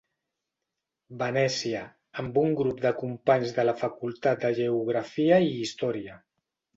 Venècia, 1.17 1.81
amb 2.23 2.39
un 2.43 2.55
grup 2.61 2.81
de 2.85 2.91
companys 3.01 3.53
de 3.57 3.65
la 3.71 3.75
facultat 3.83 4.41
de 4.47 4.51
geografia 4.61 5.39
i 5.49 5.53
història. 5.59 6.17